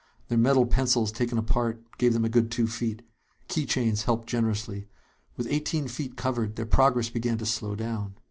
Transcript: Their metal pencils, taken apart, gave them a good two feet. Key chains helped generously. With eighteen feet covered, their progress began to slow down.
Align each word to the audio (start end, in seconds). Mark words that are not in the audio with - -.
Their 0.29 0.37
metal 0.39 0.65
pencils, 0.65 1.11
taken 1.11 1.37
apart, 1.37 1.79
gave 1.99 2.13
them 2.13 2.25
a 2.25 2.27
good 2.27 2.49
two 2.49 2.65
feet. 2.65 3.03
Key 3.47 3.67
chains 3.67 4.05
helped 4.05 4.27
generously. 4.27 4.87
With 5.37 5.45
eighteen 5.47 5.87
feet 5.87 6.17
covered, 6.17 6.55
their 6.55 6.65
progress 6.65 7.11
began 7.11 7.37
to 7.37 7.45
slow 7.45 7.75
down. 7.75 8.15